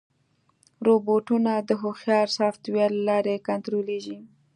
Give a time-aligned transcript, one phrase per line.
[0.85, 4.17] روبوټونه د هوښیار سافټویر له لارې کنټرولېږي.